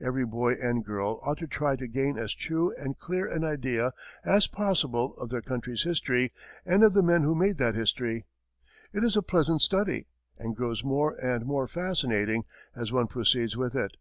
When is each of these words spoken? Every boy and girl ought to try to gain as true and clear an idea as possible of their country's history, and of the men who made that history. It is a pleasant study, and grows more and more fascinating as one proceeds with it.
Every 0.00 0.24
boy 0.24 0.52
and 0.54 0.82
girl 0.82 1.20
ought 1.22 1.36
to 1.40 1.46
try 1.46 1.76
to 1.76 1.86
gain 1.86 2.16
as 2.16 2.32
true 2.32 2.74
and 2.76 2.98
clear 2.98 3.26
an 3.26 3.44
idea 3.44 3.92
as 4.24 4.46
possible 4.46 5.14
of 5.18 5.28
their 5.28 5.42
country's 5.42 5.82
history, 5.82 6.32
and 6.64 6.82
of 6.82 6.94
the 6.94 7.02
men 7.02 7.20
who 7.22 7.34
made 7.34 7.58
that 7.58 7.74
history. 7.74 8.24
It 8.94 9.04
is 9.04 9.14
a 9.14 9.20
pleasant 9.20 9.60
study, 9.60 10.06
and 10.38 10.56
grows 10.56 10.82
more 10.84 11.22
and 11.22 11.44
more 11.44 11.68
fascinating 11.68 12.44
as 12.74 12.92
one 12.92 13.08
proceeds 13.08 13.58
with 13.58 13.74
it. 13.74 13.98